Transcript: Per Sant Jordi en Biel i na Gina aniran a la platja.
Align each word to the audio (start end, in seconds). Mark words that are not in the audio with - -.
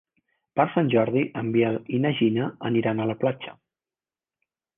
Per 0.59 0.63
Sant 0.75 0.87
Jordi 0.93 1.21
en 1.41 1.51
Biel 1.57 1.77
i 1.97 1.99
na 2.07 2.13
Gina 2.21 2.49
aniran 2.71 3.05
a 3.05 3.09
la 3.13 3.19
platja. 3.27 3.55